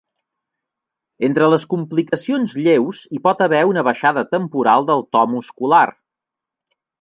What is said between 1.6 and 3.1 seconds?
complicacions lleus